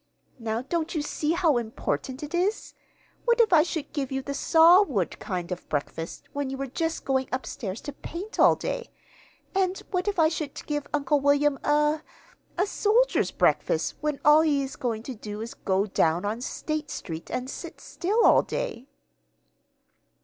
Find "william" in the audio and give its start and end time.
11.19-11.59